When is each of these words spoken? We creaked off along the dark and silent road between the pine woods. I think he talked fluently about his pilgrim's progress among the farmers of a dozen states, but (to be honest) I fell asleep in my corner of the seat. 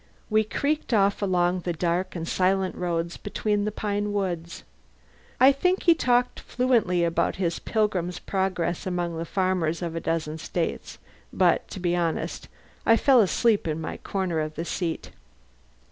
We 0.31 0.43
creaked 0.43 0.95
off 0.95 1.21
along 1.21 1.59
the 1.59 1.73
dark 1.73 2.15
and 2.15 2.27
silent 2.27 2.73
road 2.73 3.15
between 3.21 3.65
the 3.65 3.71
pine 3.71 4.11
woods. 4.13 4.63
I 5.39 5.51
think 5.51 5.83
he 5.83 5.93
talked 5.93 6.39
fluently 6.39 7.03
about 7.03 7.35
his 7.35 7.59
pilgrim's 7.59 8.17
progress 8.17 8.87
among 8.87 9.19
the 9.19 9.25
farmers 9.25 9.83
of 9.83 9.95
a 9.95 9.99
dozen 10.01 10.39
states, 10.39 10.97
but 11.31 11.67
(to 11.67 11.79
be 11.79 11.95
honest) 11.95 12.47
I 12.83 12.97
fell 12.97 13.21
asleep 13.21 13.67
in 13.67 13.79
my 13.79 13.97
corner 13.97 14.39
of 14.39 14.55
the 14.55 14.65
seat. 14.65 15.11